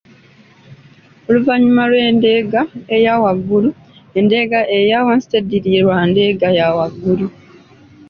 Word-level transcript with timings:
Oluvannyuma 1.27 1.83
lw’endeega 1.89 2.61
eya 2.95 3.13
waggulu, 3.23 3.69
endeega 4.19 4.59
eya 4.77 4.97
wansi 5.07 5.27
teddirirwa 5.31 5.95
ndeega 6.09 6.47
ya 6.57 6.67
waggulu 6.77 7.27